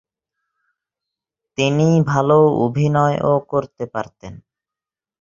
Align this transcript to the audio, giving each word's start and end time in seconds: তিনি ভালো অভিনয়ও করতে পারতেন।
তিনি 1.57 1.87
ভালো 2.03 2.37
অভিনয়ও 2.65 3.33
করতে 3.47 3.83
পারতেন। 3.85 4.33